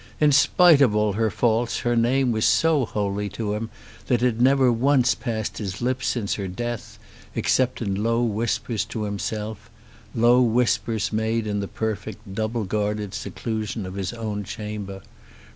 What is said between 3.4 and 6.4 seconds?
him that it had never once passed his lips since